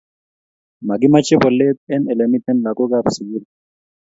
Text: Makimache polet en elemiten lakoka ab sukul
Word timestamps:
Makimache 0.87 1.35
polet 1.43 1.77
en 1.95 2.01
elemiten 2.13 2.57
lakoka 2.65 2.95
ab 2.99 3.07
sukul 3.15 3.43